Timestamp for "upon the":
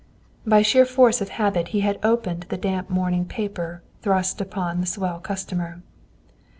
4.41-4.87